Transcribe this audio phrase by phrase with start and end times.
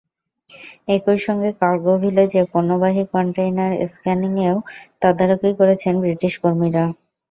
[0.95, 4.57] একই সঙ্গে কার্গো ভিলেজে পণ্যবাহী কনটেইনার স্ক্যানিংয়েও
[5.01, 6.83] তদারকি করছেন ব্রিটিশ কর্মীরা।